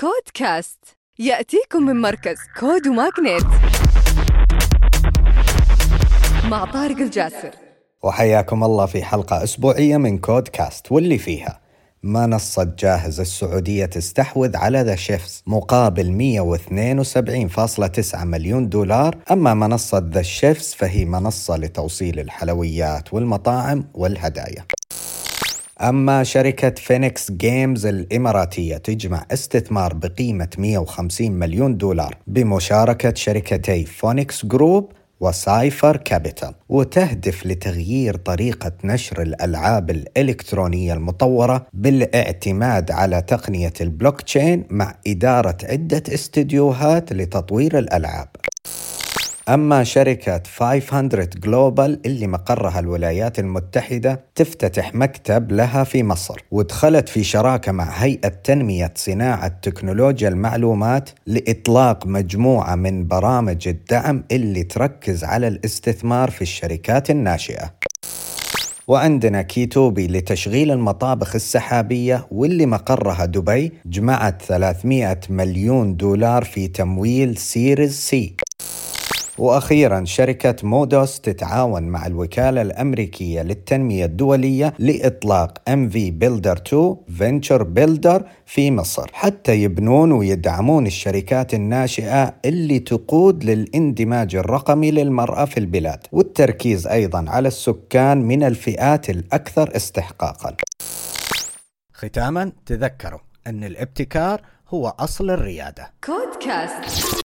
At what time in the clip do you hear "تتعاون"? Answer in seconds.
81.20-81.82